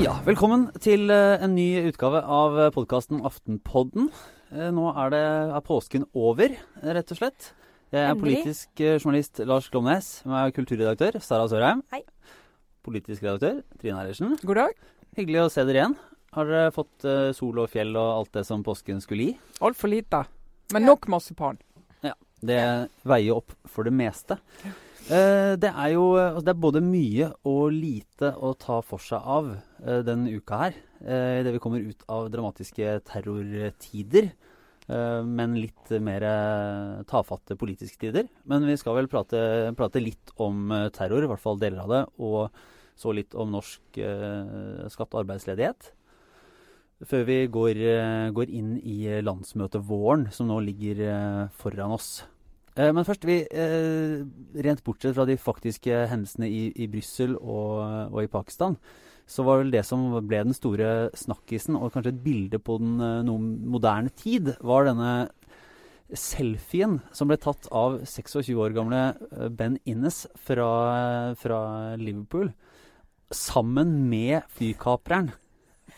[0.00, 4.06] Ja, velkommen til eh, en ny utgave av podkasten Aftenpodden.
[4.48, 5.20] Eh, Nå er, det,
[5.58, 7.50] er påsken over, rett og slett.
[7.92, 8.38] Jeg er Endelig.
[8.40, 10.08] politisk eh, journalist Lars Glomnes.
[10.24, 11.84] Jeg er kulturredaktør Sara Sørheim.
[11.92, 12.00] Hei.
[12.88, 14.38] Politisk redaktør Trine Eilertsen.
[14.40, 14.80] God dag.
[15.20, 15.98] Hyggelig å se dere igjen.
[16.32, 19.36] Har dere fått eh, sol og fjell og alt det som påsken skulle gi?
[19.60, 20.24] Altfor lite.
[20.72, 21.60] Men nok marsipan.
[22.44, 22.60] Det
[23.08, 24.38] veier opp for det meste.
[25.08, 29.20] Eh, det er jo altså det er både mye og lite å ta for seg
[29.20, 29.50] av
[29.84, 30.78] eh, denne uka her.
[31.04, 34.30] Uh, Idet vi kommer ut av dramatiske terrortider.
[34.88, 38.28] eh, men litt mer eh, tafatte politiske tider.
[38.48, 41.92] Men vi skal vel prate, prate litt om eh, terror, i hvert fall deler av
[41.92, 42.02] det.
[42.20, 42.48] Og
[42.96, 45.92] så litt om norsk eh, skatt og arbeidsledighet.
[47.04, 52.22] Før vi går, eh, går inn i landsmøtevåren, som nå ligger eh, foran oss.
[52.76, 54.24] Eh, Men først, vi, eh,
[54.64, 58.76] rent bortsett fra de faktiske hendelsene i, i Brussel og, og i Pakistan,
[59.26, 62.98] så var vel det som ble den store snakkisen, og kanskje et bilde på den
[63.00, 65.30] eh, noe moderne tid, var denne
[66.14, 69.00] selfien som ble tatt av 26 år gamle
[69.56, 72.52] Ben Innes fra, fra Liverpool,
[73.34, 75.32] sammen med flykapreren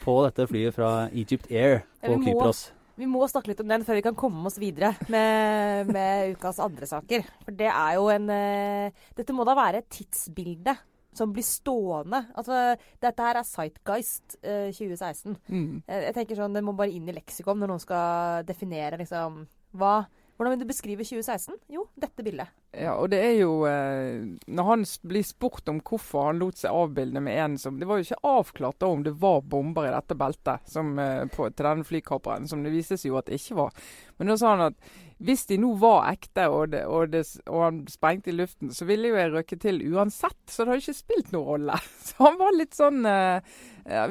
[0.05, 2.69] på dette flyet fra Egypt Air på Kypros.
[2.97, 6.61] Vi må snakke litt om den før vi kan komme oss videre med, med ukas
[6.65, 7.27] andre saker.
[7.45, 10.77] For det er jo en eh, Dette må da være et tidsbilde
[11.17, 12.23] som blir stående.
[12.37, 15.37] Altså, dette her er Sightguist eh, 2016.
[15.49, 15.83] Mm.
[15.87, 19.45] Jeg, jeg tenker sånn, Det må bare inn i leksikon når noen skal definere liksom
[19.77, 19.99] hva
[20.37, 21.55] Hvordan vil du beskrive 2016?
[21.73, 22.53] Jo, dette bildet.
[22.77, 26.77] Ja, og det er jo eh, Når han blir spurt om hvorfor han lot seg
[26.77, 29.95] avbilde med en som Det var jo ikke avklart da om det var bomber i
[29.95, 33.41] dette beltet som, eh, på, til denne flykaperen, som det viste seg jo at det
[33.41, 33.89] ikke var.
[34.19, 37.63] Men da sa han at hvis de nå var ekte og, det, og, det, og
[37.63, 40.37] han sprengte i luften, så ville jo jeg røkke til uansett.
[40.45, 41.79] Så det hadde ikke spilt noen rolle.
[42.07, 43.57] Så han var litt sånn eh,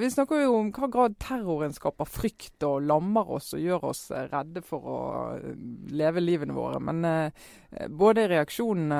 [0.02, 4.08] Vi snakker jo om hva grad terroren skaper frykt og lammer oss og gjør oss
[4.10, 4.98] eh, redde for å
[5.36, 5.54] eh,
[5.94, 6.82] leve livene våre.
[6.82, 7.46] Men eh,
[7.90, 9.00] både i reaksjonene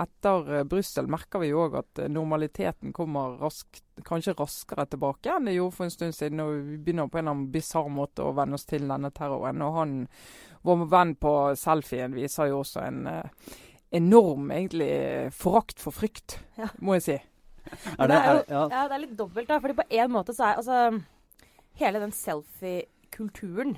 [0.00, 5.36] etter eh, Brussel merker vi jo òg at eh, normaliteten kommer raskt, kanskje raskere tilbake
[5.36, 6.40] enn det gjorde for en stund siden.
[6.40, 9.62] Og vi begynner på en eller annen bisarr måte å venne oss til denne terroren.
[9.66, 9.96] Og han,
[10.64, 13.54] vår venn på selfien, viser jo også en eh,
[13.94, 16.70] enorm egentlig forakt for frykt, Ja.
[16.80, 17.18] må jeg si.
[17.98, 18.62] Er det, er er, ja.
[18.68, 19.58] Ja, det er litt dobbelt, da.
[19.62, 21.02] Fordi på en måte så er altså
[21.80, 23.72] Hele den selfie-kulturen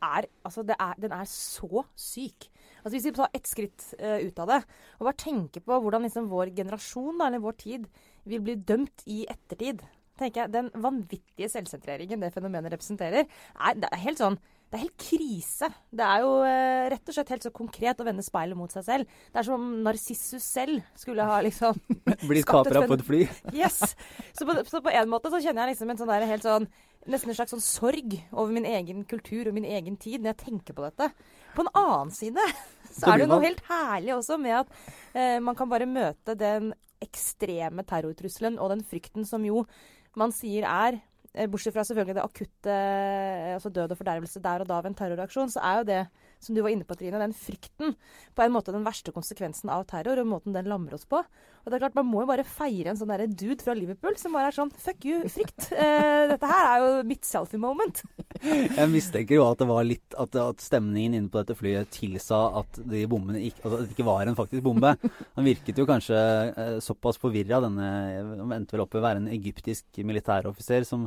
[0.00, 2.46] er Altså, det er, den er så syk.
[2.84, 4.60] Altså Hvis vi tar ett skritt uh, ut av det,
[4.98, 7.88] og bare tenker på hvordan liksom vår generasjon, da, eller vår tid,
[8.24, 9.82] vil bli dømt i ettertid
[10.18, 14.82] tenker jeg, Den vanvittige selvsentreringen det fenomenet representerer, er, det er helt sånn det er
[14.82, 15.68] helt krise.
[15.88, 18.84] Det er jo eh, rett og slett helt så konkret å vende speilet mot seg
[18.84, 19.14] selv.
[19.32, 21.78] Det er som om Narsissus selv skulle ha liksom
[22.28, 23.22] Blitt kapra på et fly.
[23.56, 23.80] Yes!
[24.36, 26.68] Så på, så på en måte så kjenner jeg liksom en sånn der helt sånn
[27.08, 30.40] Nesten en slags sånn sorg over min egen kultur og min egen tid når jeg
[30.42, 31.06] tenker på dette.
[31.54, 32.42] På en annen side
[32.98, 34.74] så er det jo noe helt herlig også med at
[35.14, 39.62] eh, man kan bare møte den ekstreme terrortrusselen og den frykten som jo
[40.18, 40.98] man sier er
[41.34, 44.98] Bortsett fra selvfølgelig det akutte eh, altså død og fordervelse der og da ved en
[44.98, 46.00] terroraksjon, så er jo det,
[46.42, 47.94] som du var inne på, Trine, den frykten
[48.34, 51.20] på en måte den verste konsekvensen av terror, og måten den lammer oss på.
[51.68, 54.14] Og det er klart, Man må jo bare feire en sånn derre dude fra Liverpool
[54.16, 55.70] som bare er sånn Fuck you, frykt.
[55.88, 58.00] Eh, dette her er jo mitt selfie moment.
[58.78, 62.40] Jeg mistenker jo at det var litt at, at stemningen inne på dette flyet tilsa
[62.60, 64.92] at de bombene ikke, altså at det ikke var en faktisk bombe.
[65.38, 67.88] Han virket jo kanskje eh, såpass forvirra, denne
[68.42, 71.06] Han endte vel opp med å være en egyptisk militæroffiser som,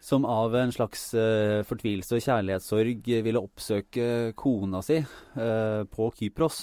[0.00, 6.60] som av en slags uh, fortvilelse og kjærlighetssorg ville oppsøke kona si uh, på Kypros.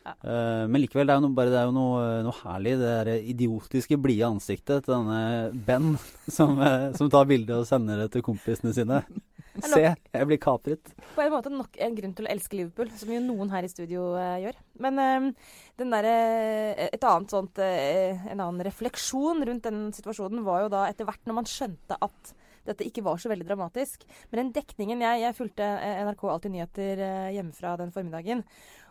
[0.00, 0.14] Ja.
[0.24, 2.78] Uh, men likevel, det er jo noe, bare, det er jo noe, noe herlig.
[2.80, 5.92] Det der idiotiske, blide ansiktet til denne Ben
[6.36, 6.56] som,
[6.96, 9.04] som tar bilde og sender det til kompisene sine.
[9.66, 10.92] Se, jeg blir kapret.
[11.14, 13.70] På en måte nok en grunn til å elske Liverpool, som jo noen her i
[13.70, 14.58] studio uh, gjør.
[14.84, 20.64] Men uh, den der, uh, et annet sånt, en annen refleksjon rundt den situasjonen var
[20.64, 22.34] jo da etter hvert når man skjønte at
[22.70, 24.06] dette ikke var så veldig dramatisk.
[24.30, 28.44] Men den dekningen Jeg, jeg fulgte eh, NRK Alltid nyheter eh, hjemmefra den formiddagen.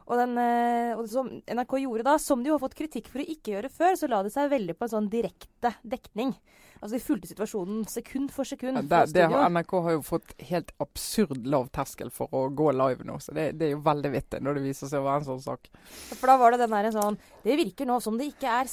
[0.10, 3.22] Og, den, eh, og som NRK gjorde da, som de jo har fått kritikk for
[3.22, 6.34] å ikke gjøre før, så la de seg veldig på en sånn direkte dekning.
[6.80, 8.80] Altså De fulgte situasjonen sekund for sekund.
[8.80, 9.50] Ja, det, det har.
[9.52, 13.52] NRK har jo fått helt absurd lav terskel for å gå live nå, så det,
[13.60, 15.70] det er jo veldig vittig når det viser seg å være en sånn sak.
[16.16, 18.70] For da var det den der sånn Det virker nå som det ikke er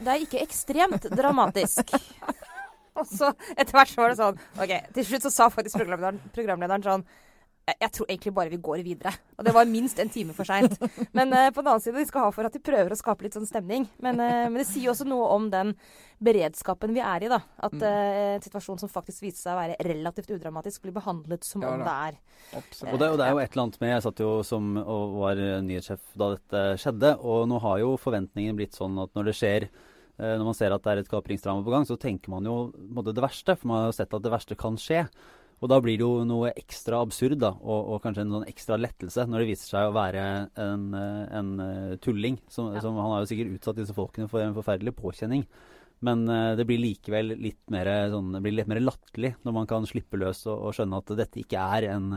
[0.00, 1.94] Det er ikke ekstremt dramatisk.
[3.00, 6.22] Og så etter hvert så var det sånn OK, til slutt så sa faktisk programlederen,
[6.34, 7.08] programlederen sånn
[7.78, 9.12] jeg, tror egentlig bare vi går videre.
[9.38, 10.74] Og det var minst en time for seint.
[11.16, 13.26] Men uh, på den annen side, de skal ha for at de prøver å skape
[13.26, 13.86] litt sånn stemning.
[14.02, 15.74] Men, uh, men det sier også noe om den
[16.20, 17.40] beredskapen vi er i, da.
[17.62, 17.90] At uh,
[18.36, 21.84] en situasjon som faktisk viser seg å være relativt udramatisk, blir behandlet som Ja, om
[21.84, 22.18] det er
[22.56, 25.16] Og det, og det er jo et eller annet med Jeg satt jo som og
[25.20, 29.36] var nyhetssjef da dette skjedde, og nå har jo forventningen blitt sånn at når det
[29.38, 29.70] skjer
[30.20, 32.56] når man ser at det er et kapringsdrama på gang, så tenker man jo
[32.92, 33.56] måte det verste.
[33.56, 35.06] For man har jo sett at det verste kan skje.
[35.60, 38.78] Og da blir det jo noe ekstra absurd, da, og, og kanskje en sånn ekstra
[38.80, 40.22] lettelse, når det viser seg å være
[40.64, 42.38] en, eh, en eh, tulling.
[42.48, 42.80] Som, Ja.
[42.80, 45.44] som Han har jo sikkert utsatt disse folkene for en forferdelig påkjenning.
[46.00, 50.56] Men eh, det blir likevel litt mer, sånn, latterlig når man kan slippe løs og,
[50.56, 52.08] og skjønne at dette ikke er en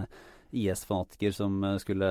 [0.54, 2.10] IS-fanatiker som eh, skulle,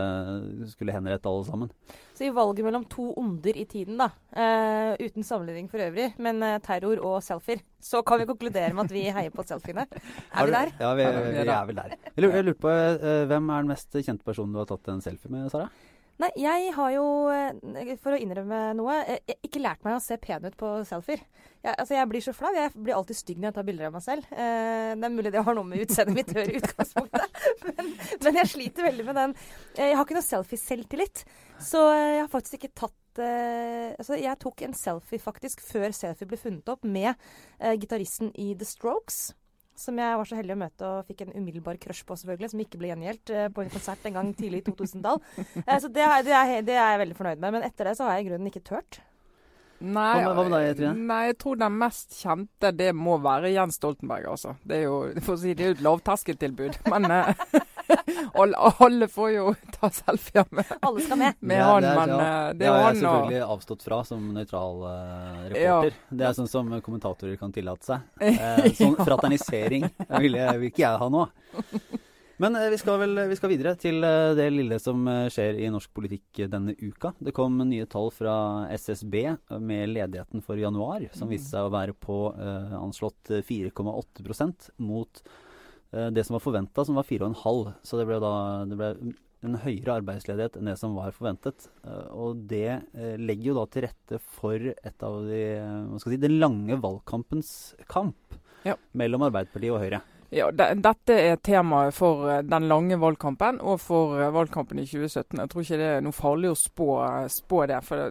[0.71, 1.71] skulle henrette alle sammen.
[2.15, 6.43] Så i valget mellom to onder i tiden, da, uh, uten sammenligning for øvrig, men
[6.45, 9.87] uh, terror og selfier, så kan vi konkludere med at vi heier på selfiene.
[9.89, 10.75] Er vi der?
[10.81, 11.97] Ja, vi, vi er vel der.
[12.11, 15.03] Jeg lurer, jeg på, uh, Hvem er den mest kjente personen du har tatt en
[15.05, 15.71] selfie med, Sara?
[16.23, 17.05] Nei, jeg har jo,
[17.35, 21.19] eh, for å innrømme noe, eh, ikke lært meg å se pen ut på selfier.
[21.65, 22.53] Jeg, altså, jeg blir så flau.
[22.55, 24.29] Jeg blir alltid stygg når jeg tar bilder av meg selv.
[24.31, 27.43] Eh, det er mulig det har noe med utseendet mitt å gjøre i utgangspunktet,
[27.73, 27.93] men,
[28.23, 29.37] men jeg sliter veldig med den.
[29.75, 31.25] Eh, jeg har ikke noe selfie-selvtillit,
[31.59, 36.31] så jeg har faktisk ikke tatt eh, altså Jeg tok en selfie faktisk før selfie
[36.31, 37.11] ble funnet opp, med
[37.59, 39.33] eh, gitaristen i The Strokes.
[39.75, 42.51] Som jeg var så heldig å møte og fikk en umiddelbar crush på, selvfølgelig.
[42.53, 45.23] Som ikke ble gjengjeldt eh, på en konsert en gang tidlig i 2000-tall.
[45.67, 47.57] Eh, så det, er- det, er, det er jeg veldig fornøyd med.
[47.57, 49.01] Men etter det så har jeg i grunnen ikke turt.
[49.83, 50.95] Nei, Hva med- hva med deg, Trine?
[51.09, 54.53] Nei, jeg tror den mest kjente det må være Jens Stoltenberg, altså.
[54.63, 56.79] Det er jo, for å si, det er jo et lavterskeltilbud.
[56.93, 57.33] Men eh,
[58.41, 58.57] alle,
[58.87, 61.35] alle får jo ta selfier med, Alle skal med.
[61.41, 62.21] med Det er- han, det er- men ja.
[62.23, 65.43] eh, det Det er har jo jeg han og selvfølgelig avstått fra som nøytral uh,
[65.53, 65.99] reporter.
[66.11, 68.09] Det er sånn som kommentatorer kan tillate seg.
[68.43, 69.89] Uh, sånn fraternisering
[70.23, 71.27] vil, jeg, vil ikke jeg ha nå.
[72.43, 76.41] Men vi, skal vel, vi skal videre til det lille som skjer i norsk politikk
[76.51, 77.13] denne uka.
[77.23, 78.33] Det kom nye tall fra
[78.73, 79.15] SSB
[79.63, 85.23] med ledigheten for januar, som viste seg å være på eh, anslått eh, 4,8 mot
[85.93, 87.75] det som var forventa, som var 4,5.
[87.85, 88.33] Så det ble da
[88.69, 88.91] det ble
[89.43, 91.67] en høyere arbeidsledighet enn det som var forventet.
[91.83, 95.99] Eh, og det eh, legger jo da til rette for et av de eh, hva
[95.99, 97.51] skal jeg si, den lange valgkampens
[97.91, 98.77] kamp Ja.
[98.95, 99.99] mellom Arbeiderpartiet og Høyre.
[100.33, 104.87] Ja, de, Dette er temaet for eh, den lange valgkampen og for eh, valgkampen i
[104.89, 105.43] 2017.
[105.43, 106.87] Jeg tror ikke det er noe farlig å spå,
[107.29, 107.83] spå det.
[107.85, 108.09] For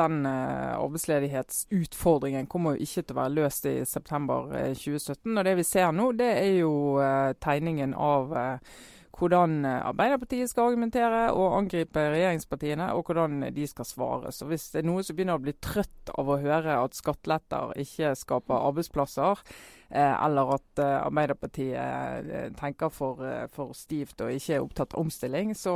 [0.00, 5.32] den eh, arbeidsledighetsutfordringen kommer jo ikke til å være løst i september eh, 2017.
[5.34, 8.78] Og det vi ser nå, det er jo eh, tegningen av eh,
[9.14, 14.32] hvordan eh, Arbeiderpartiet skal argumentere og angripe regjeringspartiene, og hvordan de skal svare.
[14.34, 17.74] Så hvis det er noe som begynner å bli trøtt av å høre at skatteletter
[17.84, 19.42] ikke skaper arbeidsplasser,
[19.90, 23.22] eh, eller at eh, Arbeiderpartiet tenker for,
[23.54, 25.74] for stivt og ikke er opptatt av omstilling, så,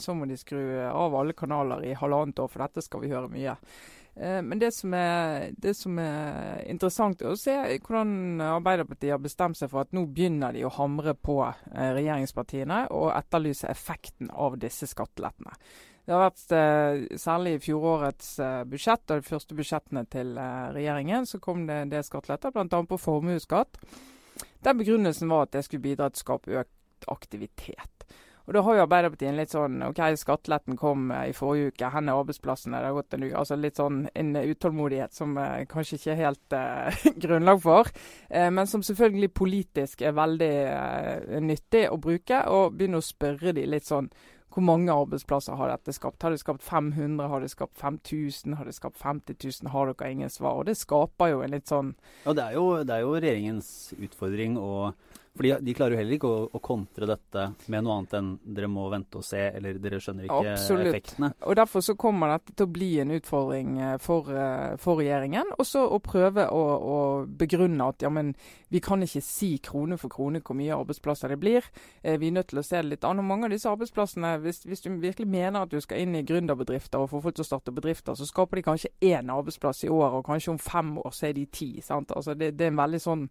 [0.00, 3.32] så må de skru av alle kanaler i halvannet år, for dette skal vi høre
[3.32, 3.58] mye.
[4.16, 9.22] Eh, Men det som, er, det som er interessant er å se hvordan Arbeiderpartiet har
[9.22, 14.30] bestemt seg for at nå begynner de å hamre på eh, regjeringspartiene og etterlyse effekten
[14.30, 15.56] av disse skattelettene.
[16.04, 18.36] Det har vært, eh, Særlig i fjorårets
[18.70, 22.82] budsjett og de første budsjettene til regjeringen, så kom det del skatteletter, bl.a.
[22.84, 23.80] på formuesskatt.
[24.64, 28.06] Der begrunnelsen var at det skulle bidra til å skape økt aktivitet.
[28.44, 31.90] Og Da har jo Arbeiderpartiet en litt sånn OK, skatteletten kom eh, i forrige uke,
[31.94, 32.80] hvor er arbeidsplassene?
[32.80, 33.38] Det har gått en uke.
[33.40, 37.90] Altså litt sånn en utålmodighet som eh, kanskje ikke er helt eh, grunnlag for.
[38.28, 42.44] Eh, men som selvfølgelig politisk er veldig eh, nyttig å bruke.
[42.52, 44.12] Og begynne å spørre de litt sånn
[44.54, 46.22] hvor mange arbeidsplasser har dette skapt?
[46.22, 47.26] Har det skapt 500?
[47.26, 48.54] Har det skapt 5000?
[48.54, 49.72] Har det skapt 50 000?
[49.72, 50.60] Har dere ingen svar?
[50.60, 51.90] Og det skaper jo en litt sånn
[52.22, 54.92] Ja, det er jo, det er jo regjeringens utfordring å
[55.34, 58.68] fordi de klarer jo heller ikke å, å kontre dette med noe annet enn dere
[58.70, 60.90] må vente og se, eller dere skjønner ikke Absolutt.
[60.92, 61.30] effektene.
[61.48, 65.50] Og Derfor så kommer dette til å bli en utfordring eh, for, eh, for regjeringen.
[65.58, 66.62] Og så å prøve å,
[66.94, 68.30] å begrunne at ja, men
[68.70, 71.66] vi kan ikke si krone for krone hvor mye arbeidsplasser det blir.
[72.02, 73.18] Eh, Vi er nødt til å se det litt an.
[73.18, 76.22] Og mange av disse arbeidsplassene, hvis, hvis du virkelig mener at du skal inn i
[76.26, 79.90] gründerbedrifter og få folk til å starte bedrifter, så skaper de kanskje én arbeidsplass i
[79.90, 81.72] året, og kanskje om fem år så er de ti.
[81.82, 82.14] sant?
[82.14, 83.28] Altså det, det er en veldig sånn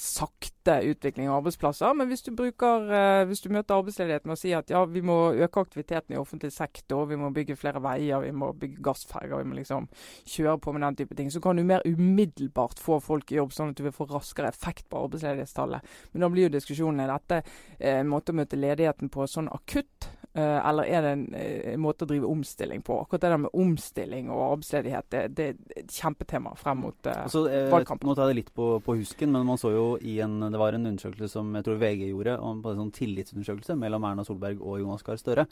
[0.00, 1.92] sakte utvikling av arbeidsplasser.
[1.94, 5.16] Men hvis du, bruker, eh, hvis du møter arbeidsledigheten og sier at ja, vi må
[5.36, 9.50] øke aktiviteten i offentlig sektor, vi må bygge flere veier, vi må bygge gassferger, vi
[9.50, 9.90] må liksom
[10.24, 13.52] kjøre på med den type ting, så kan du mer umiddelbart få folk i jobb,
[13.52, 15.92] sånn at du vil få raskere effekt på arbeidsledighetstallet.
[16.14, 19.52] Men da blir jo diskusjonen er dette eh, en måte å møte ledigheten på sånn
[19.52, 23.00] akutt, eh, eller er det en, eh, en, måte å drive omstilling på?
[23.02, 27.24] Akkurat det der med omstilling og arbeidsledighet, det, det er et kjempetema frem mot uh,
[27.24, 28.08] altså, eh, valgkampen.
[28.08, 30.60] Nå tar jeg det litt på, på, husken, men man så jo i en, det
[30.60, 34.26] var en undersøkelse som jeg tror VG gjorde, om, på en sånn tillitsundersøkelse mellom Erna
[34.26, 35.48] Solberg og Jonas Gahr Støre.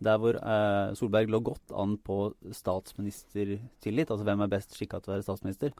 [0.00, 5.12] Der hvor eh, Solberg lå godt an på statsministertillit, altså hvem er best skikka til
[5.12, 5.74] å være statsminister.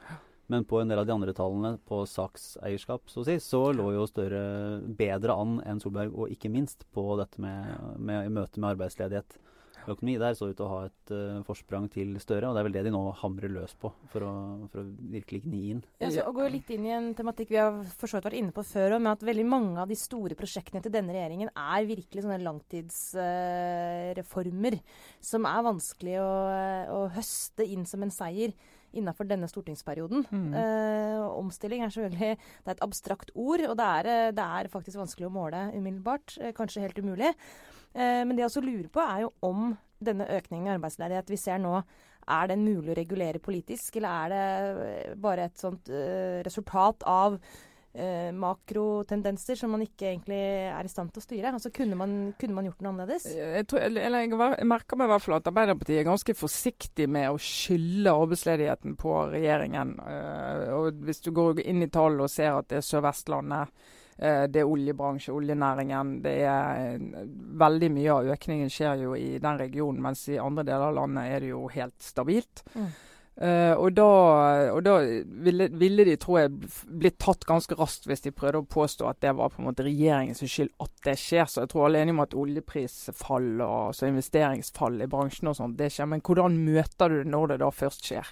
[0.51, 3.91] Men på en del av de andre tallene på sakseierskap, så å si, så lå
[3.95, 4.41] jo Støre
[4.99, 7.71] bedre an enn Solberg, og ikke minst på dette med,
[8.03, 9.39] med møte med arbeidsledighet
[9.81, 12.47] og økonomi der så ut til å ha et uh, forsprang til Støre.
[12.49, 14.31] Og det er vel det de nå hamrer løs på, for å,
[14.71, 15.81] for å virkelig gni inn.
[16.01, 18.63] Ja, så, å gå litt inn i en tematikk vi har for vært inne på
[18.67, 22.45] før, med at veldig mange av de store prosjektene til denne regjeringen er virkelig sånne
[22.45, 24.83] langtidsreformer uh,
[25.31, 26.31] som er vanskelig å,
[26.97, 28.51] å, høste inn som en seier
[28.93, 30.25] innenfor denne stortingsperioden.
[30.29, 30.53] Mm.
[30.55, 34.99] Uh, omstilling er selvfølgelig det er et abstrakt ord, og det er, det er faktisk
[35.01, 36.37] vanskelig å måle umiddelbart.
[36.57, 37.33] kanskje helt umulig.
[37.93, 41.39] Eh, men det jeg også lurer på, er jo om denne økningen i arbeidsledighet vi
[41.39, 41.81] ser nå,
[42.31, 45.91] er den mulig å regulere politisk, eller er det eh, bare et sånt
[46.45, 47.39] resultat av
[47.95, 50.39] uh, makrotendenser som man ikke egentlig
[50.71, 51.53] er i stand til å styre?
[51.55, 53.29] Altså Kunne man, kunne man gjort noe annerledes?
[53.35, 57.07] Jeg, tror, eller, jeg, jeg merker meg i hvert fall at Arbeiderpartiet er ganske forsiktig
[57.11, 59.97] med å skylde arbeidsledigheten på regjeringen.
[60.01, 64.43] Uh, og Hvis du går inn i tall og ser at det er Sør-Vestlandet Eh,
[64.53, 66.17] det er oljebransje, oljenæringen.
[66.21, 67.21] Det er eh,
[67.61, 71.31] Veldig mye av økningen skjer jo i den regionen, mens i andre deler av landet
[71.31, 72.61] er det jo helt stabilt.
[72.75, 72.91] Mm.
[73.41, 74.07] Uh, og da,
[74.69, 76.51] og da ville, ville, de, tror jeg,
[76.85, 79.85] blitt tatt ganske raskt hvis de prøvde å påstå at det var på en måte
[79.87, 81.49] regjeringens skyld at det skjer.
[81.49, 85.57] Så jeg tror alle er enige om at oljeprisfall og altså investeringsfall i bransjen og
[85.57, 86.11] sånt, det skjer.
[86.13, 88.29] Men hvordan møter du det når det da først skjer?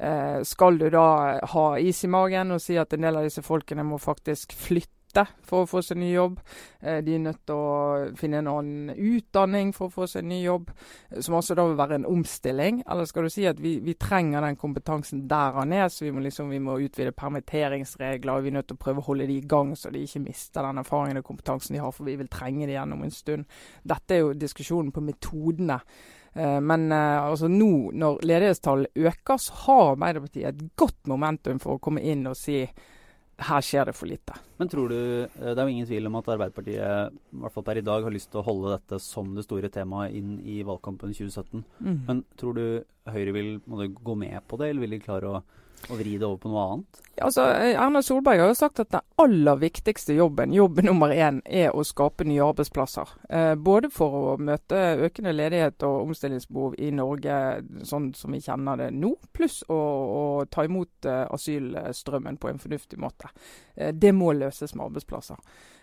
[0.00, 1.06] Uh, skal du da
[1.54, 4.99] ha is i magen og si at en del av disse folkene må faktisk flytte?
[5.16, 6.38] For å få seg ny jobb.
[6.80, 10.40] Eh, de er nødt til å finne en annen utdanning for å få seg ny
[10.42, 10.70] jobb,
[11.10, 12.82] eh, som også da vil være en omstilling.
[12.90, 16.12] Eller skal du si at vi, vi trenger den kompetansen der han er, så vi
[16.14, 18.32] må, liksom, vi må utvide permitteringsregler.
[18.36, 20.24] og Vi er nødt til å prøve å holde de i gang, så de ikke
[20.24, 23.44] mister den erfaringen og kompetansen de har, for vi vil trenge det om en stund.
[23.84, 25.80] Dette er jo diskusjonen på metodene.
[26.30, 31.82] Uh, men altså nå, når ledighetstallet øker, så har Arbeiderpartiet et godt momentum for å
[31.82, 32.62] komme inn og si
[33.40, 34.36] her skjer det for lite.
[34.60, 37.64] Men tror du, eh, Det er jo ingen tvil om at Arbeiderpartiet i hvert fall
[37.64, 40.62] per i dag har lyst til å holde dette som det store temaet inn i
[40.62, 41.64] valgkampen 2017.
[41.80, 42.06] Mm.
[42.06, 45.42] Men tror du Høyre vil gå med på det, eller vil de klare å
[45.88, 47.00] og vri det over på noe annet?
[47.20, 51.40] Altså, eh, Erna Solberg har jo sagt at den aller viktigste jobben, jobb nummer én,
[51.44, 53.14] er å skape nye arbeidsplasser.
[53.28, 57.40] Eh, både for å møte økende ledighet og omstillingsbehov i Norge
[57.88, 62.62] sånn som vi kjenner det nå, pluss å, å ta imot eh, asylstrømmen på en
[62.62, 63.32] fornuftig måte.
[63.76, 65.40] Eh, det må løses med arbeidsplasser.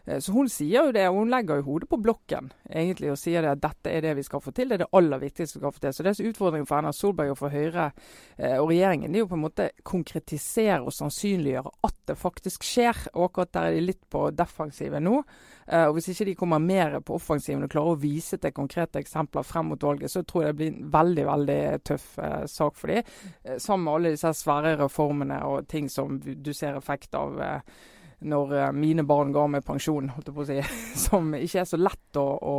[0.08, 3.20] Eh, så hun sier jo det, og hun legger jo hodet på blokken egentlig og
[3.20, 4.70] sier det at dette er det vi skal få til.
[4.70, 5.94] Det er det aller viktigste vi skal få til.
[5.94, 7.90] Så det er utfordringen for Erna Solberg og for Høyre
[8.38, 12.66] eh, og regjeringen det er jo på en måte konkretisere og sannsynliggjøre at det faktisk
[12.68, 13.00] skjer.
[13.16, 15.22] Og akkurat der er de litt på defensiven nå.
[15.66, 19.02] Eh, og Hvis ikke de kommer mer på offensiven og klarer å vise til konkrete
[19.04, 22.80] eksempler frem mot valget, så tror jeg det blir en veldig veldig tøff eh, sak
[22.80, 23.14] for dem.
[23.44, 27.40] Eh, sammen med alle disse svære reformene og ting som du ser effekt av.
[27.42, 27.86] Eh,
[28.28, 30.56] når uh, mine barn ga meg pensjon, holdt jeg på å si,
[31.06, 32.56] som ikke er så lett å, å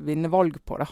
[0.00, 0.78] vinne valg på.
[0.80, 0.86] da.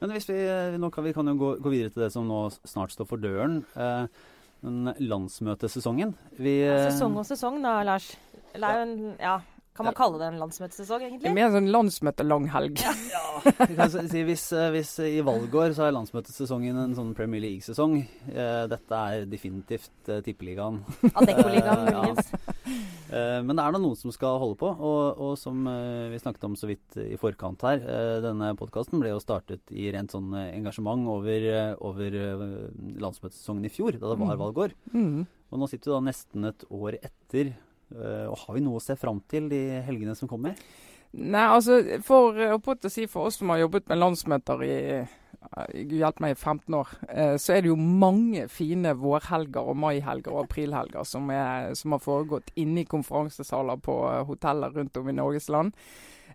[0.00, 0.38] Men hvis vi,
[0.80, 3.20] nå kan, vi kan jo gå, gå, videre til det som nå snart står for
[3.20, 3.60] døren.
[3.76, 4.04] Eh,
[4.60, 6.14] den landsmøtesesongen.
[6.38, 8.12] Vi, ja, sesong og sesong da, Lars.
[8.54, 9.14] Eller, ja.
[9.20, 9.38] ja.
[9.80, 11.28] Kan man kalle det en landsmøtesesong, egentlig?
[11.30, 12.80] Er mer en sånn landsmøtelanghelg.
[12.82, 12.90] Ja.
[13.78, 13.86] ja.
[13.88, 17.94] si, hvis, eh, hvis, i valgår så er landsmøtesesongen en sånn Premier League-sesong.
[18.28, 20.82] Eh, dette er definitivt eh, tippeligaen.
[21.14, 22.32] Adeccoligaen, muligens.
[22.34, 22.59] eh,
[23.44, 26.46] men det er da noen som skal holde på, og, og som eh, vi snakket
[26.46, 27.82] om så vidt i forkant her.
[27.82, 31.48] Eh, denne podkasten ble jo startet i rent sånn engasjement over,
[31.82, 32.20] over
[33.02, 34.44] landsmøtesesongen i fjor, da det var mm.
[34.44, 34.76] valgår.
[34.94, 35.26] Mm.
[35.50, 37.54] Og nå sitter vi da nesten et år etter
[37.90, 40.58] Eh, og har vi noe å se fram til de helgene som kommer?
[41.10, 42.36] Nei, altså for,
[42.86, 44.74] si, for oss som har jobbet med landsmøter i
[45.74, 50.44] hjelp meg, 15 år, eh, så er det jo mange fine vårhelger og maihelger og
[50.44, 55.16] aprilhelger som, er, som har foregått inne i konferansesaler på eh, hoteller rundt om i
[55.16, 55.72] Norges land.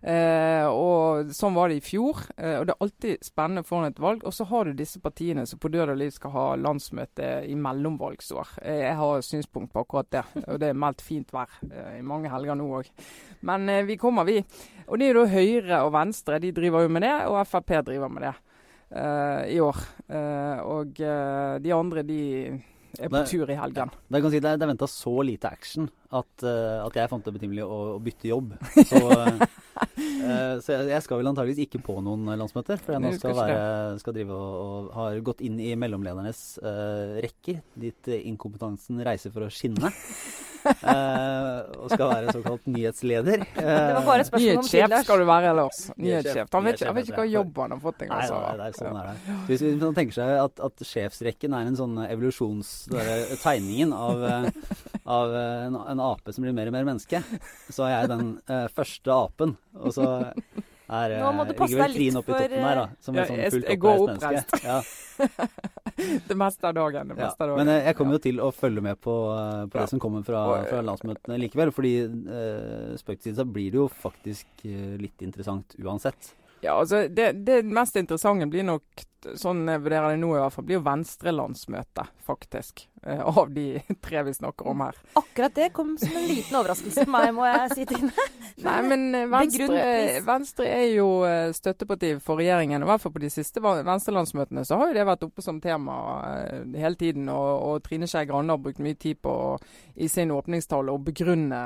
[0.06, 2.20] Eh, og Sånn var det i fjor.
[2.36, 4.22] Eh, og Det er alltid spennende foran et valg.
[4.24, 7.56] Og så har du disse partiene som på død og liv skal ha landsmøte i
[7.58, 8.56] mellomvalgsår.
[8.62, 10.24] Eh, jeg har synspunkt på akkurat det.
[10.46, 12.92] Og det er meldt fint vær eh, i mange helger nå òg.
[13.42, 14.38] Men eh, vi kommer, vi.
[14.86, 16.38] Og det er jo da Høyre og Venstre.
[16.38, 18.34] De driver jo med det, og Frp driver med det
[18.94, 19.82] eh, i år.
[20.62, 22.20] og de andre, de
[23.00, 23.90] er på tur i helgen.
[24.08, 27.26] Det, det, si, det, det er venta så lite action at, uh, at jeg fant
[27.26, 28.54] det betimelig å, å bytte jobb.
[28.90, 29.00] Så,
[29.76, 33.12] uh, Eh, så jeg, jeg skal vel antageligvis ikke på noen landsmøter, for jeg nå
[33.16, 33.60] skal være,
[34.02, 39.34] skal drive og, og har gått inn i mellomledernes uh, rekker, dit eh, inkompetansen reiser
[39.34, 39.90] for å skinne.
[40.66, 43.44] uh, og skal være såkalt nyhetsleder.
[43.56, 45.80] Det var bare et spørsmål om Nyhetssjef skal du være, Lars.
[45.92, 46.06] Nyhetssjef.
[46.06, 46.52] Nyhetssjef.
[46.56, 48.22] Han vet ikke, hva jobb han har fått engang.
[48.22, 48.42] Nei, altså.
[48.42, 49.16] nei, det er sånn er det.
[49.26, 52.74] Så Hvis hvis man tenker seg at, at sjefsrekken er en sånn evolusjons...
[53.46, 57.22] Tegningen av, eh, av eh, en, en ape som blir mer og mer menneske,
[57.72, 59.56] så er jeg den eh, første apen.
[59.80, 60.06] Og så
[60.86, 62.86] er, eh, Nå må du passe vel deg litt for, toppen der, da.
[63.02, 64.66] Som Ja, et sånn jeg- fullt jeg går oppreist menneske.
[64.66, 64.82] Ja,
[66.28, 67.08] Det meste av dagen.
[67.08, 67.26] Det ja.
[67.26, 67.60] meste av dagen.
[67.64, 69.84] Men eh, jeg kommer jo til å følge med på, eh, på Ja.
[69.86, 71.72] det som kommer fra, eh, fra landsmøtene likevel.
[71.72, 76.34] Fordi uh, spøk til side så blir det jo faktisk eh, litt interessant uansett.
[76.62, 78.84] Ja, altså det, det mest interessante blir nok,
[79.34, 82.84] sånn jeg vurderer det nå i hvert fall, blir jo Venstre-landsmøte, faktisk.
[83.02, 84.96] eh, Av de tre vi snakker om her.
[85.18, 88.12] Akkurat det kom som en liten overraskelse på meg, må jeg si, Trine.
[88.64, 89.82] Nei, men eh, Venstre,
[90.26, 92.82] Venstre er jo eh, støtteparti for regjeringen.
[92.86, 95.96] I hvert fall på de siste Venstre-landsmøtene så har jo det vært oppe som tema
[96.76, 97.28] hele tiden.
[97.32, 99.34] Og, og Trine Skei Grande har brukt mye tid på
[99.96, 101.60] i sin åpningstale å begrunne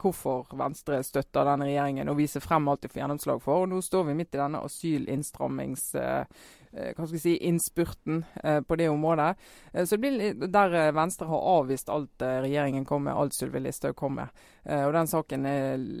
[0.00, 3.64] hvorfor Venstre støtter denne regjeringen og vise frem alt de får gjennomslag for.
[3.64, 5.90] Og nå står vi midt i denne asylinnstrammings...
[6.76, 9.36] eh, hva skal jeg si, innspurten eh, på det området.
[9.72, 13.60] Eh, så det blir Der Venstre har avvist alt eh, regjeringen kom med, alt Sylvi
[13.64, 14.28] Listhaug kom med.
[14.64, 15.42] Og Den saken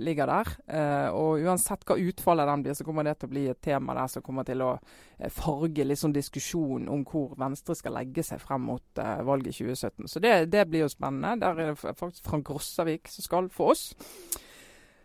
[0.06, 0.50] ligger der.
[1.12, 4.08] Og Uansett hva utfallet den blir, så kommer det til å bli et tema der
[4.08, 4.70] som kommer til å
[5.28, 10.08] farge litt sånn diskusjon om hvor Venstre skal legge seg frem mot valget i 2017.
[10.08, 11.34] Så det, det blir jo spennende.
[11.42, 13.84] Der er det faktisk Frank Rossavik som skal for oss.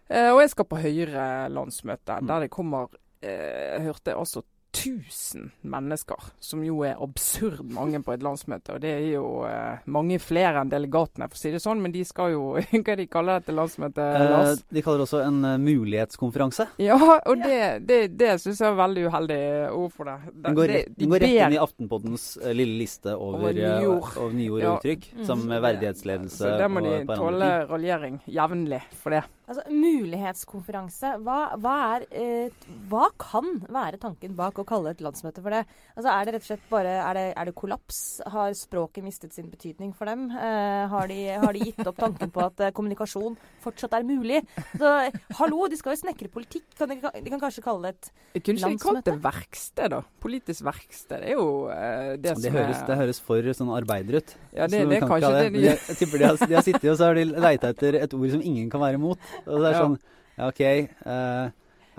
[0.07, 2.27] Og jeg skal på Høyre-landsmøte, Mm.
[2.31, 2.87] der det kommer
[3.21, 8.75] Jeg hørte altså 1000 mennesker, som jo er absurd mange på et landsmøte.
[8.75, 11.81] Og det er jo eh, mange flere enn delegatene, for å si det sånn.
[11.81, 12.43] Men de skal jo
[12.89, 16.67] Hva de kaller dette landsmøtet, Eh, de kaller det også en uh, mulighetskonferanse.
[16.81, 17.57] Ja, og det,
[17.89, 19.39] det, det syns jeg er veldig uheldig
[19.75, 20.17] ord for det.
[20.45, 23.59] Den går, det, rett, den går rett inn i Aftenpoddens uh, lille liste over, Over
[23.59, 24.09] eh, nyord.
[24.17, 24.71] over nyord Ja.
[24.75, 25.25] og uttrykk, Mm.
[25.25, 29.23] som verdighetsledelse Så der må de tåle raljering jevnlig for det.
[29.49, 31.15] Altså, Mulighetskonferanse.
[31.25, 35.63] Hva, hva, er, eh, hva kan være tanken bak å kalle et landsmøte for det?
[35.95, 38.21] Altså, Er det rett og slett bare Er det, er det kollaps?
[38.29, 40.27] Har språket mistet sin betydning for dem?
[40.29, 44.43] Eh, har, de, har de gitt opp tanken på at eh, kommunikasjon fortsatt er mulig?
[44.77, 44.93] Så,
[45.39, 46.67] hallo, de skal jo snekre politikk.
[46.77, 48.45] Kan de, de kan kanskje kalle det et landsmøte?
[48.45, 50.03] kunne ikke kalt det verksted, da.
[50.21, 51.25] Politisk verksted.
[51.25, 54.35] Det er jo eh, det, Det som høres, er det høres for sånn arbeider ut.
[54.53, 56.97] Ja, det, Så det kan ikke kanskje ha det de de de har sittet og
[56.99, 59.17] så har de leita etter et ord som ingen kan være imot.
[59.45, 59.81] Og det er Ja.
[59.83, 59.97] sånn
[60.39, 60.61] Ja, OK.
[60.61, 61.49] eh,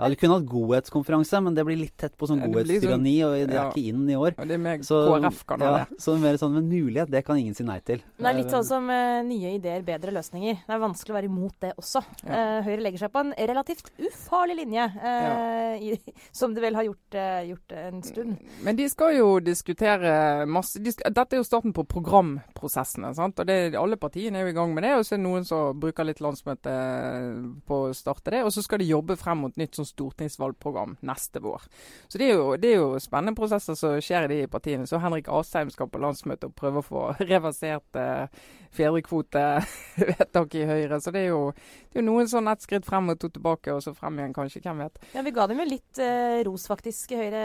[0.01, 3.35] ja, du kunne hatt godhetskonferanse, men det blir litt tett på sånn blir godhetstyranni, og
[3.51, 4.33] det er ikke inn i år.
[4.39, 5.99] Det er mer Så, KrF kan ha ja, det.
[6.01, 8.01] så mer sånn med mulighet, det kan ingen si nei til.
[8.17, 10.63] Det er litt sånn som eh, nye ideer, bedre løsninger.
[10.65, 12.01] Det er vanskelig å være imot det også.
[12.25, 12.31] Ja.
[12.33, 16.87] Eh, Høyre legger seg på en relativt ufarlig linje, eh, i, som det vel har
[16.89, 17.19] gjort,
[17.51, 18.41] gjort en stund.
[18.65, 20.15] Men de skal jo diskutere
[20.49, 23.13] masse de skal, Dette er jo starten på programprosessene.
[23.15, 23.39] sant?
[23.39, 24.95] Og det, Alle partiene er jo i gang med det.
[24.97, 26.73] Og så er det noen som bruker litt landsmøte
[27.67, 28.43] på å starte det.
[28.47, 31.67] Og så skal de jobbe frem mot nytt sånn stortingsvalgprogram neste vår.
[32.07, 34.87] Så det er, jo, det er jo spennende prosesser som skjer i de partiene.
[34.89, 41.01] Så Henrik Asheim skal på landsmøte og prøve å få reversert eh, fedrekvotevedtaket i Høyre.
[41.03, 41.41] Så det er jo,
[41.91, 44.63] det er noen sånn ett skritt frem og to tilbake, og så frem igjen, kanskje.
[44.63, 44.99] Hvem vet.
[45.15, 47.43] Ja, Vi ga dem jo litt eh, ros faktisk i Høyre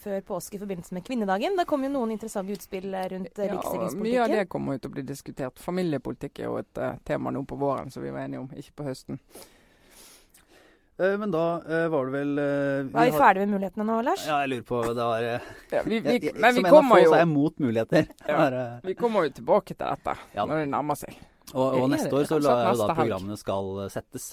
[0.00, 1.58] før påske i forbindelse med kvinnedagen.
[1.58, 4.84] Det kom jo noen interessante utspill eh, rundt eh, Ja, mye av det kommer jo
[4.84, 5.62] til å bli diskutert.
[5.62, 8.78] Familiepolitikk er jo et eh, tema nå på våren, som vi var enige om, ikke
[8.80, 9.20] på høsten.
[11.00, 13.98] Eh, men da eh, var det vel eh, Er vi har- ferdige med mulighetene nå,
[14.06, 14.26] Lars?
[14.28, 16.90] Ja, jeg lurer på det var, Ja, vi, vi, jeg, men vi Som en av
[16.92, 18.06] få jo, så er jeg mot muligheter.
[18.30, 18.38] Ja.
[18.46, 20.44] Er, vi kommer jo tilbake til dette Ja.
[20.46, 21.16] når det nærmer seg.
[21.50, 24.26] Og, og neste år så kanskje la jeg jo da programmene skal settes.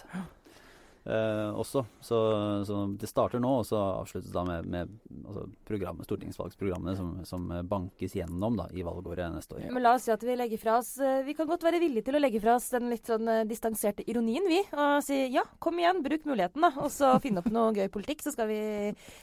[1.08, 1.84] Eh, også.
[2.04, 2.20] Så,
[2.68, 4.92] så det starter nå, og så avsluttes da med, med
[5.24, 9.68] altså programmet, stortingsvalgsprogrammene som, som eh, bankes gjennom da, i valgåret neste år.
[9.74, 12.08] Men la oss si at vi legger fra oss eh, Vi kan godt være villige
[12.08, 14.62] til å legge fra oss den litt sånn eh, distanserte ironien, vi.
[14.76, 16.74] Og si ja, kom igjen, bruk muligheten, da.
[16.84, 18.62] Og så finne opp noe gøy politikk, så skal vi,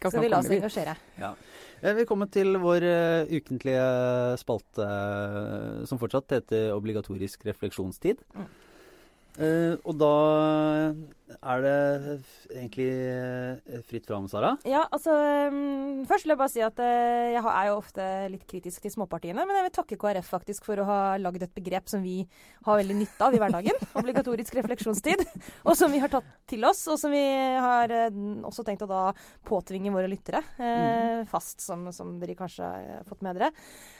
[0.01, 0.97] skal vi la oss engasjere.
[1.21, 1.35] Ja.
[1.85, 3.85] Velkommen kommer til vår uh, ukentlige
[4.41, 8.23] spalte uh, som fortsatt heter Obligatorisk refleksjonstid.
[8.33, 8.47] Mm.
[9.35, 10.15] Eh, og da
[11.43, 11.79] er det
[12.53, 14.53] egentlig eh, fritt fram, Sara.
[14.69, 15.15] Ja, altså
[15.51, 18.93] um, Først vil jeg bare si at uh, jeg er jo ofte litt kritisk til
[18.95, 19.43] småpartiene.
[19.43, 22.21] Men jeg vil takke KrF faktisk for å ha lagd et begrep som vi
[22.67, 23.81] har veldig nytte av i hverdagen.
[24.01, 25.25] Obligatorisk refleksjonstid.
[25.65, 28.91] Og som vi har tatt til oss, og som vi har uh, også tenkt å
[28.91, 29.05] da
[29.49, 33.51] påtvinge våre lyttere eh, fast, som, som dere kanskje har fått med dere.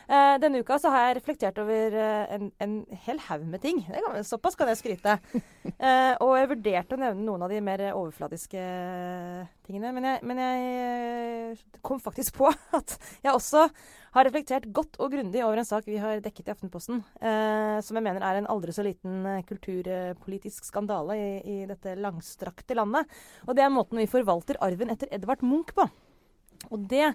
[0.05, 2.75] Eh, denne uka så har jeg reflektert over eh, en, en
[3.07, 3.81] hel haug med ting.
[3.89, 5.19] Det kan, såpass kan jeg skryte.
[5.85, 8.61] Eh, og jeg vurderte å nevne noen av de mer overfladiske
[9.67, 9.91] tingene.
[9.97, 13.65] Men jeg, men jeg kom faktisk på at jeg også
[14.15, 17.99] har reflektert godt og grundig over en sak vi har dekket i Aftenposten, eh, som
[17.99, 23.11] jeg mener er en aldri så liten kulturpolitisk skandale i, i dette langstrakte landet.
[23.49, 25.89] Og det er måten vi forvalter arven etter Edvard Munch på.
[26.71, 27.11] Og det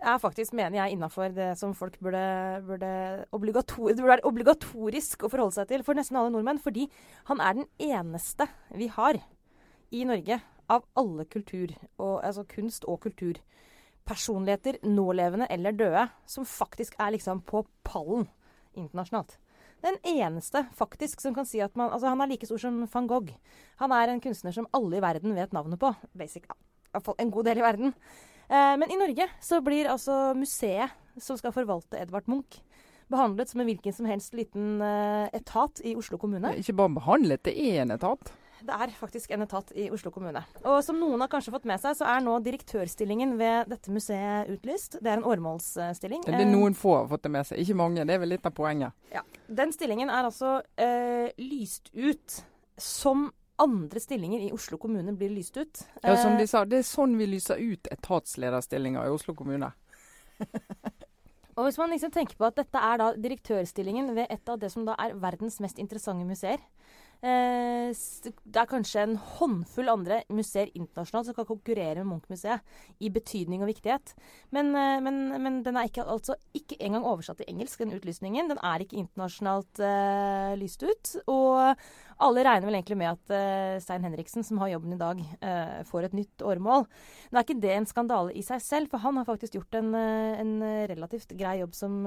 [0.00, 2.22] er faktisk, mener jeg, innafor det som folk burde,
[2.66, 2.90] burde,
[3.36, 6.60] obligator, det burde være obligatorisk å forholde seg til for nesten alle nordmenn.
[6.62, 6.88] Fordi
[7.30, 9.18] han er den eneste vi har
[9.94, 10.40] i Norge
[10.72, 17.44] av alle kultur, og, altså kunst- og kulturpersonligheter, nålevende eller døde, som faktisk er liksom
[17.46, 18.26] på pallen
[18.76, 19.38] internasjonalt.
[19.84, 23.06] Den eneste faktisk som kan si at man Altså, han er like stor som van
[23.06, 23.34] Gogh.
[23.78, 25.92] Han er en kunstner som alle i verden vet navnet på.
[26.16, 26.48] Basic,
[26.92, 27.94] Iallfall en god del i verden.
[28.48, 32.60] Eh, men i Norge så blir altså museet som skal forvalte Edvard Munch,
[33.10, 36.56] behandlet som en hvilken som helst liten eh, etat i Oslo kommune.
[36.60, 38.34] Ikke bare behandlet, det er en etat.
[38.66, 40.40] Det er faktisk en etat i Oslo kommune.
[40.64, 44.50] Og som noen har kanskje fått med seg, så er nå direktørstillingen ved dette museet
[44.50, 44.98] utlyst.
[45.00, 46.24] Det er en åremålsstilling.
[46.26, 48.06] Det er noen få har fått det med seg, ikke mange.
[48.08, 48.96] Det er vel litt av poenget.
[49.12, 49.22] Ja.
[49.46, 52.40] Den stillingen er altså eh, lyst ut
[52.80, 53.28] som
[53.62, 55.82] andre stillinger i Oslo kommune blir lyst ut.
[56.02, 59.72] Ja, som Eh, de sa, Det er sånn vi lyser ut etatslederstillinger i Oslo kommune.
[61.56, 64.68] Og hvis man liksom tenker på at dette er da direktørstillingen ved et av det
[64.72, 66.58] som da er verdens mest interessante museer
[67.24, 72.60] eh, Det er kanskje en håndfull andre museer internasjonalt som kan konkurrere med Munch-museet
[73.00, 74.12] i betydning og viktighet.
[74.52, 78.52] Men, eh, men, men den er ikke, altså ikke engang oversatt til engelsk, den utlysningen.
[78.52, 81.14] Den er ikke internasjonalt uh, lyst ut.
[81.32, 81.72] Og
[82.22, 85.80] alle regner vel egentlig med at eh, Stein Henriksen, som har jobben i dag, eh,
[85.88, 86.86] får et nytt åremål.
[87.28, 89.90] Nå er ikke det en skandale i seg selv, for han har faktisk gjort en,
[89.98, 90.54] eh, en
[90.88, 91.98] relativt grei jobb som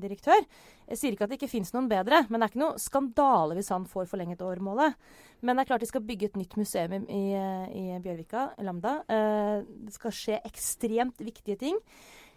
[0.00, 0.40] direktør.
[0.88, 3.58] Jeg sier ikke at det ikke finnes noen bedre, men det er ikke noe skandale
[3.58, 4.96] hvis han får forlenget åremålet.
[5.42, 9.00] Men det er klart de skal bygge et nytt museum i, i, Bjørvika, Lambda.
[9.08, 11.78] Det skal skje ekstremt viktige ting.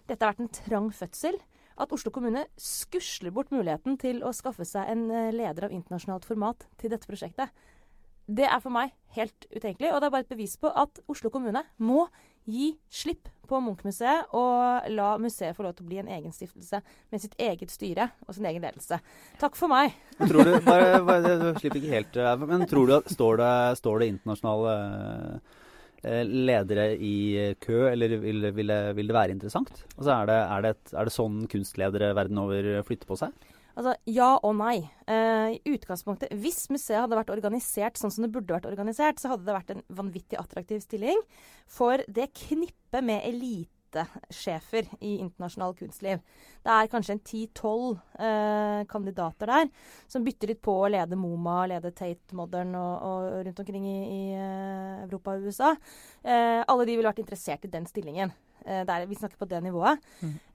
[0.08, 1.40] Dette har vært en trang fødsel.
[1.82, 6.28] At Oslo kommune skusler bort muligheten til å skaffe seg en eh, leder av internasjonalt
[6.28, 7.54] format til dette prosjektet,
[8.28, 9.90] det er for meg helt utenkelig.
[9.92, 12.06] Og det er bare et bevis på at Oslo kommune må
[12.48, 16.80] gi slipp på Munch-museet og la museet få lov til å bli en egen stiftelse
[17.12, 19.00] med sitt eget styre og sin egen ledelse.
[19.40, 19.96] Takk for meg.
[20.20, 23.54] Tror du, bare, bare, du slipper ikke helt eh, Men tror du at står det,
[23.80, 24.78] står det internasjonale
[26.04, 27.16] ledere i
[27.64, 29.84] kø, eller vil, vil, det, vil det være interessant?
[29.96, 33.52] Altså er, det, er, det et, er det sånn kunstledere verden over flytter på seg?
[33.74, 34.76] Altså, ja og nei.
[35.10, 39.34] Eh, I utgangspunktet, Hvis museet hadde vært organisert sånn som det burde vært organisert, så
[39.34, 41.24] hadde det vært en vanvittig attraktiv stilling
[41.70, 43.26] for det knippet med
[43.94, 46.22] elitesjefer i internasjonal kunstliv.
[46.64, 49.70] Det er kanskje en 10-12 eh, kandidater der
[50.08, 54.00] som bytter litt på å lede MoMA, lede Tate Modern og, og rundt omkring i,
[54.04, 55.74] i eh, Europa og USA.
[56.24, 58.34] Eh, alle de ville vært interessert i den stillingen.
[58.66, 60.00] Eh, der, vi snakker på det nivået.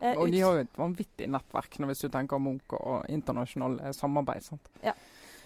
[0.00, 4.42] Eh, Og de har jo et vanvittig nettverk hvis du tenker Munch og internasjonal samarbeid.
[4.48, 4.72] sant?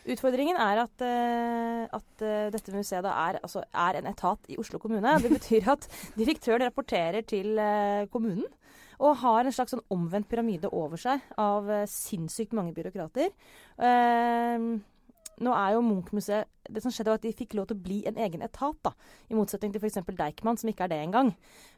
[0.03, 4.81] Utfordringen er at, eh, at eh, dette museet er, altså, er en etat i Oslo
[4.83, 5.15] kommune.
[5.23, 5.87] Det betyr at
[6.21, 8.49] direktøren rapporterer til eh, kommunen.
[9.03, 13.31] Og har en slags sånn omvendt pyramide over seg av sinnssykt mange byråkrater.
[13.83, 14.67] Eh,
[15.43, 17.97] nå er jo Munch-museet Det som skjedde, var at de fikk lov til å bli
[18.07, 18.77] en egen etat.
[18.83, 18.93] da,
[19.31, 20.03] I motsetning til f.eks.
[20.07, 21.33] Deichman, som ikke er det engang.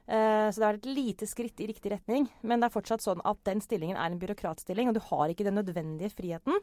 [0.05, 2.27] Så det er et lite skritt i riktig retning.
[2.43, 5.47] Men det er fortsatt sånn at den stillingen er en byråkratstilling, og du har ikke
[5.49, 6.61] den nødvendige friheten.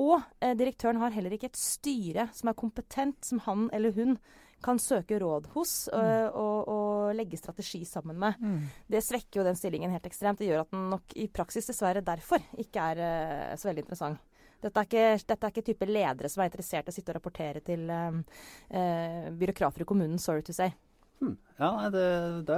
[0.00, 4.16] Og eh, direktøren har heller ikke et styre som er kompetent, som han eller hun
[4.60, 6.34] kan søke råd hos mm.
[6.36, 8.42] og, og legge strategi sammen med.
[8.92, 10.42] Det svekker jo den stillingen helt ekstremt.
[10.42, 14.20] Det gjør at den nok i praksis dessverre derfor ikke er uh, så veldig interessant.
[14.60, 17.16] Dette er, ikke, dette er ikke type ledere som er interessert i å sitte og
[17.16, 18.12] rapportere til uh,
[18.76, 20.76] uh, byråkrater i kommunen, sorry to say.
[21.20, 21.36] Hmm.
[21.60, 22.02] Ja, det,
[22.48, 22.56] det,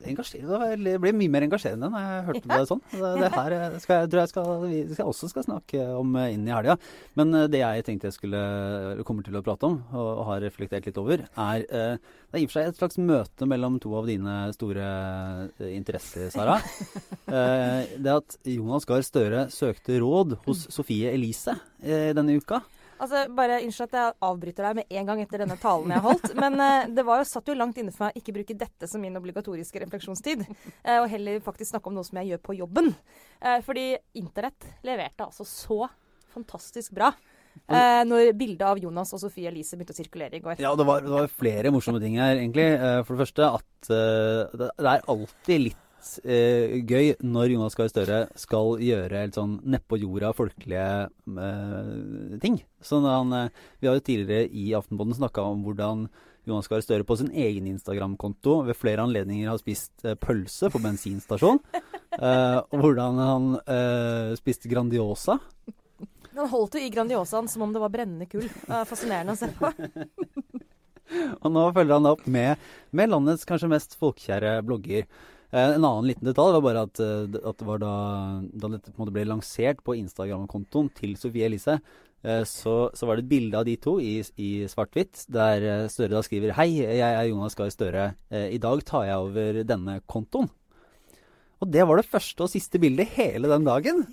[0.00, 2.80] det det ble mye mer engasjerende når jeg hørte det sånn.
[2.94, 6.16] Det, det her eh, skal jeg, tror jeg skal, vi skal også skal snakke om
[6.16, 6.78] eh, inn i helga.
[7.20, 8.40] Men eh, det jeg tenkte jeg skulle
[9.04, 12.40] kommer til å prate om, og, og har reflektert litt over, er eh, Det er
[12.40, 14.88] i og for seg et slags møte mellom to av dine store
[15.68, 16.58] interesser, Sara.
[17.28, 21.52] Eh, det at Jonas Gahr Støre søkte råd hos Sofie Elise
[21.84, 22.62] eh, denne uka.
[22.98, 26.34] Altså, bare Unnskyld at jeg avbryter deg med en gang etter denne talen jeg holdt.
[26.38, 28.90] Men uh, det var jo, satt jo langt inne for meg å ikke bruke dette
[28.90, 30.44] som min obligatoriske refleksjonstid.
[30.82, 32.92] Uh, og heller faktisk snakke om noe som jeg gjør på jobben.
[33.42, 35.84] Uh, fordi internett leverte altså så
[36.34, 37.12] fantastisk bra.
[37.58, 40.60] Eh, når bildet av Jonas og Sofie Elise begynte å sirkulere i går.
[40.62, 42.68] Ja, det var, det var flere morsomme ting her, egentlig.
[43.08, 43.88] For det første at
[44.60, 45.87] det er alltid litt
[46.24, 52.60] eh, gøy når Jonas Gahr Støre skal gjøre helt sånn nedpå jorda folkelige eh, ting.
[52.84, 56.08] Sånn han, eh, vi har jo tidligere i Aftenposten snakka om hvordan
[56.48, 60.82] Jonas Gahr Støre på sin egen Instagram-konto ved flere anledninger har spist eh, pølse på
[60.84, 61.62] bensinstasjon.
[62.18, 65.36] Eh, og hvordan han eh, spiste Grandiosa.
[66.34, 68.48] Han holdt jo i Grandiosaen som om det var brennende kull.
[68.48, 69.70] Det er fascinerende å se på.
[71.44, 75.06] Og nå følger han opp med, med landets kanskje mest folkekjære blogger.
[75.50, 77.94] Eh, en annen liten detalj var bare at, eh, at det var da,
[78.52, 81.78] da dette på en måte ble lansert på Instagram-kontoen til Sofie Elise,
[82.20, 86.18] eh, så, så var det et bilde av de to i, i svart-hvitt, der Støre
[86.18, 88.10] da skriver Hei, jeg er Jonas Gahr Støre.
[88.28, 90.52] I dag tar jeg over denne kontoen.
[91.58, 94.04] Og det var det første og siste bildet hele den dagen.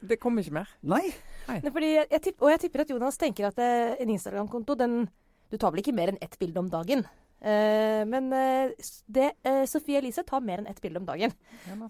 [0.00, 0.72] Det kom ikke mer.
[0.80, 1.04] Nei.
[1.48, 5.00] Nei, fordi jeg, jeg tipp, og jeg tipper at Jonas tenker at en Instagram-konto, den
[5.48, 7.06] Du tar vel ikke mer enn ett bilde om dagen?
[7.40, 8.70] Eh, men uh,
[9.06, 11.34] det, uh, Sofie Elise tar mer enn ett bilde om dagen.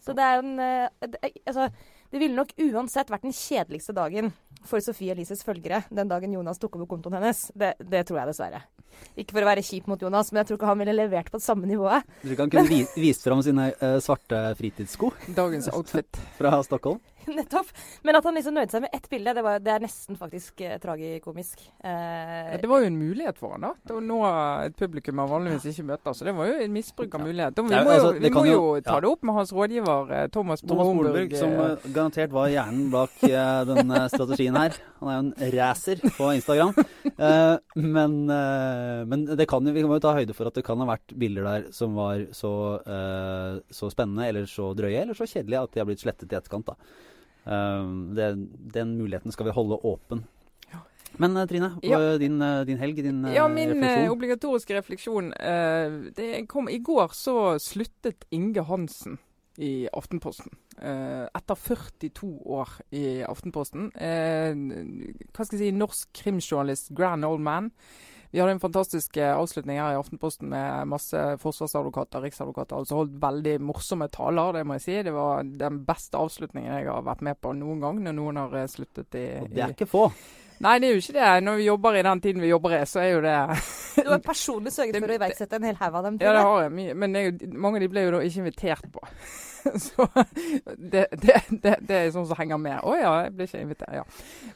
[0.04, 1.70] Så det er en det, altså,
[2.12, 4.32] det ville nok uansett vært den kjedeligste dagen
[4.68, 7.46] for Sofie Elises følgere den dagen Jonas tok over kontoen hennes.
[7.56, 8.62] Det, det tror jeg dessverre.
[9.20, 11.40] Ikke for å være kjip mot Jonas, men jeg tror ikke han ville levert på
[11.40, 12.08] det samme nivået.
[12.24, 13.70] Du han kunne vist fram sine
[14.04, 16.18] svarte fritidssko Dagens outfit.
[16.40, 17.00] fra Stockholm.
[17.38, 17.68] Nettopp.
[18.06, 20.60] Men at han liksom nøyde seg med ett bilde, det, var, det er nesten faktisk
[20.66, 21.60] eh, tragikomisk.
[21.84, 24.18] Eh, Ja, det var jo en mulighet for han da, til å nå
[24.66, 26.14] et publikum han vanligvis ikke møter.
[26.16, 27.54] Så det var jo en misbruk av mulighet.
[27.58, 29.00] Da, vi må jo, altså, vi må jo jo- ta ja.
[29.04, 31.36] det opp med hans rådgiver eh, Thomas Thomas Bromberg.
[31.38, 34.78] Som eh, garantert var hjernen bak eh, den eh, strategien her.
[35.00, 36.72] Han er jo en racer på Instagram.
[37.18, 40.80] Eh, men, eh, men det kan vi må jo ta høyde for at det kan
[40.82, 45.26] ha vært bilder der som var så, eh, så spennende eller så drøye eller så
[45.28, 46.66] kjedelige at de har blitt slettet i etterkant.
[46.72, 46.76] da.
[47.48, 48.28] Eh, det,
[48.74, 50.24] den muligheten skal vi holde åpen.
[51.18, 51.98] Men eh, Trine, Ja.
[52.20, 54.10] din, eh, din helg, din eh, Ja, min refleksjon.
[54.12, 55.32] obligatoriske refleksjon.
[55.32, 59.16] Eh, det kom, I går så sluttet Inge Hansen
[59.58, 60.52] i Aftenposten.
[60.78, 63.88] Eh, etter 42 år i Aftenposten.
[63.96, 64.54] Eh,
[65.32, 67.72] hva skal jeg si, norsk krimjournalist, grand old man.
[68.30, 73.14] Vi hadde en fantastisk eh, avslutning her i Aftenposten med masse forsvarsadvokater, riksadvokater, altså holdt
[73.22, 74.98] veldig morsomme taler, det må jeg si.
[75.06, 78.60] Det var den beste avslutningen jeg har vært med på noen gang, når noen har
[78.60, 80.04] eh, sluttet i, Og det er ikke få.
[80.58, 81.26] Nei, det er jo ikke det.
[81.46, 83.36] Når vi jobber i den tiden vi jobber i, så er jo det
[84.04, 86.18] du har personlig sørget for å iverksette en hel haug av dem.
[86.22, 86.96] Ja, det har jeg.
[86.98, 89.04] Men det jo, mange av de ble jo da ikke invitert på.
[89.88, 90.06] Så
[90.76, 92.80] det, det, det, det er sånn som henger med.
[92.82, 93.94] Å ja, jeg blir ikke invitert.
[94.00, 94.04] Ja.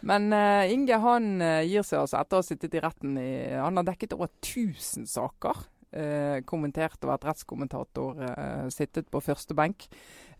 [0.09, 3.31] Men uh, Inge han eh, gir seg altså etter å ha sittet i retten i
[3.55, 5.65] Han har dekket over 1000 saker.
[5.93, 8.21] Uh, kommentert og vært rettskommentator.
[8.23, 9.89] uh, sittet på første benk.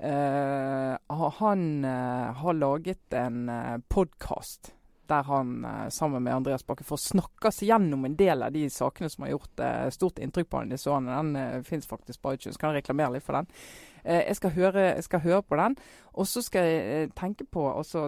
[0.03, 4.73] Han har laget en uh, podkast
[5.13, 9.11] der han sammen med Andreas Bakke får snakke seg gjennom en del av de sakene
[9.13, 9.61] som har gjort
[9.93, 11.11] stort inntrykk på han Den.
[11.11, 12.57] Den fins faktisk på iTunes.
[12.57, 13.51] Kan jeg reklamere litt for den?
[14.05, 15.77] Eh, jeg, skal høre, jeg skal høre på den,
[16.13, 17.63] og så skal jeg eh, tenke på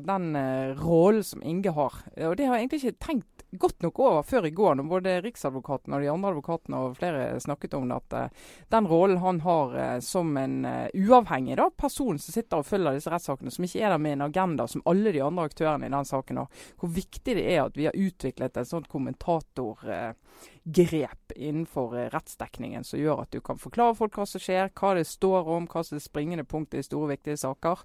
[0.05, 1.95] den eh, rollen som Inge har.
[2.17, 4.85] Eh, og det har jeg egentlig ikke tenkt godt nok over før i går, når
[4.91, 8.11] både Riksadvokaten og de andre advokatene og flere snakket om det, at
[8.75, 13.51] den rollen han har som en uavhengig da, person som sitter og følger disse rettssakene,
[13.55, 16.41] som ikke er der med en agenda som alle de andre aktørene i den saken
[16.43, 16.49] har,
[16.81, 23.23] hvor viktig det er at vi har utviklet et sånt kommentatorgrep innenfor rettsdekningen som gjør
[23.23, 26.03] at du kan forklare folk hva som skjer, hva det står om, hva som er
[26.03, 27.79] springende punkt i store, viktige saker.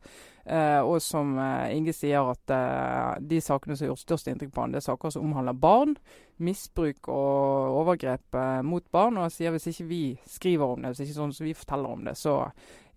[0.49, 4.53] Eh, og som eh, Inge sier, at eh, de sakene som har gjort størst inntrykk
[4.55, 5.93] på han, det er saker som omhandler barn,
[6.41, 9.19] misbruk og overgrep eh, mot barn.
[9.19, 11.93] Og han sier hvis ikke vi skriver om det, hvis ikke sånn som vi forteller
[11.93, 12.39] om det, så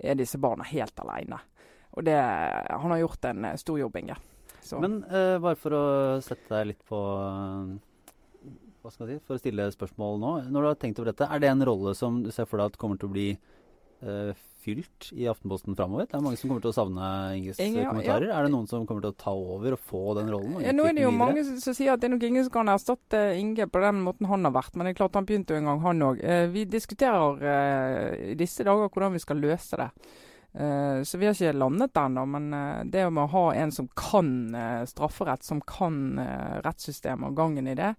[0.00, 1.42] er disse barna helt alene.
[1.92, 4.16] Og det, han har gjort en eh, stor jobb, Inge.
[4.62, 4.78] Så.
[4.80, 5.86] Men eh, bare for å
[6.22, 6.98] sette deg litt på
[8.82, 10.30] Hva skal jeg si, for å stille spørsmål nå.
[10.54, 12.72] Når du har tenkt over dette, er det en rolle som du ser for deg
[12.72, 13.26] at kommer til å bli
[14.02, 16.06] eh, fylt i Aftenposten framover?
[16.06, 18.28] Det er mange som kommer til å savne Inges eh, kommentarer.
[18.30, 18.38] ja.
[18.38, 20.58] Er det noen som kommer til å ta over og få den rollen?
[20.62, 21.20] Ja, nå er det jo videre?
[21.24, 24.28] mange som, sier at det er nok ingen som kan erstatte Inge på den måten
[24.30, 24.76] han har vært.
[24.76, 26.20] Men det er klart han begynte jo en gang, han òg.
[26.22, 29.90] Eh, vi diskuterer eh, i disse dager hvordan vi skal løse det.
[30.52, 32.26] Så vi har ikke landet ennå.
[32.28, 32.50] Men
[32.92, 34.52] det med å ha en som kan
[34.84, 36.20] strafferett, som kan
[36.60, 37.94] rettssystemet og gangen i det,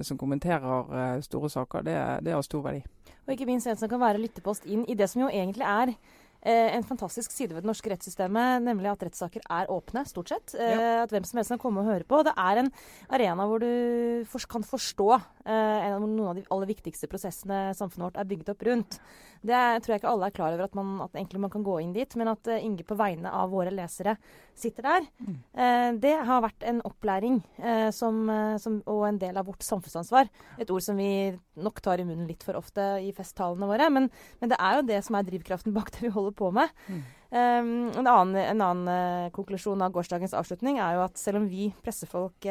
[0.00, 2.80] som kommenterer store saker, det, det har stor verdi.
[3.26, 5.92] Og ikke minst en som kan være lyttepost inn i det som jo egentlig er
[5.94, 10.54] eh, en fantastisk side ved det norske rettssystemet, nemlig at rettssaker er åpne, stort sett.
[10.58, 12.22] Eh, At hvem som helst kan komme og høre på.
[12.26, 12.72] Det er en
[13.14, 17.68] arena hvor du for, kan forstå eh, en av noen av de aller viktigste prosessene
[17.78, 18.98] samfunnet vårt er bygget opp rundt.
[19.42, 21.78] Det tror jeg ikke alle er klar over at man, at egentlig man kan gå
[21.82, 22.16] inn dit.
[22.18, 24.16] Men at uh, Inge på vegne av våre lesere
[24.54, 25.38] sitter der, mm.
[25.52, 28.18] Eh, det har vært en opplæring eh, som,
[28.60, 30.28] som, og en del av vårt samfunnsansvar.
[30.60, 33.88] Et ord som vi nok tar i munnen litt for ofte i festtalene våre.
[33.92, 36.72] Men, men det er jo det som er drivkraften bak det vi holder på med.
[36.86, 37.02] Mm.
[37.32, 41.70] Um, en annen, en annen konklusjon av gårsdagens avslutning er jo at selv om vi
[41.80, 42.48] pressefolk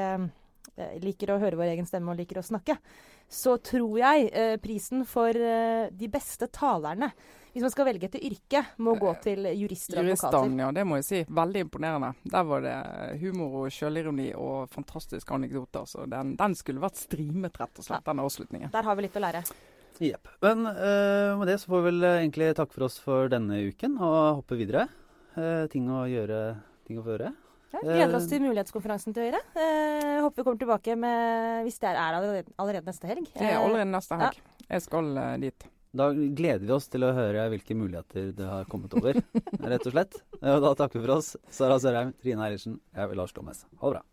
[1.04, 2.78] liker å høre vår egen stemme og liker å snakke,
[3.32, 7.12] så tror jeg eh, prisen for eh, de beste talerne
[7.52, 10.38] hvis man skal velge etter yrke, må gå til jurister og advokater.
[10.38, 11.20] Juristene, ja, det må jeg si.
[11.36, 12.12] Veldig imponerende.
[12.32, 12.76] Der var det
[13.20, 15.84] humor og sjølironi og fantastiske anekdoter.
[15.84, 18.08] Så den, den, skulle vært streamet, rett og slett, ja.
[18.08, 18.72] den avslutningen.
[18.72, 19.44] Der har vi litt å lære.
[20.00, 20.32] Jepp.
[20.48, 24.00] Men uh, med det så får vi vel egentlig takke for oss for denne uken
[24.00, 24.88] og hoppe videre.
[25.36, 26.40] Uh, ting å gjøre,
[26.88, 27.36] ting å få gjøre.
[27.72, 29.42] Ja, gleder oss til mulighetskonferansen til Høyre.
[29.56, 33.30] Eh, håper vi kommer tilbake med Hvis det er allerede, allerede neste helg.
[33.32, 34.42] Det er allerede neste helg.
[34.42, 34.66] Ja.
[34.76, 35.68] Jeg skal uh, dit.
[35.92, 39.18] Da gleder vi oss til å høre hvilke muligheter det har kommet over,
[39.74, 40.22] rett og slett.
[40.40, 41.34] Og da takker vi for oss.
[41.52, 43.66] Sara Sørheim, Trine Eilertsen, jeg er Lars Glommes.
[43.82, 44.06] Ha det bra.